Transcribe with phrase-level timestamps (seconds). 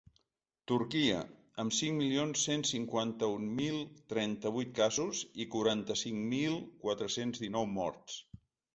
[0.69, 1.17] Turquia,
[1.63, 3.79] amb cinc milions cent cinquanta-un mil
[4.15, 8.23] trenta-vuit casos i quaranta-cinc mil quatre-cents dinou morts.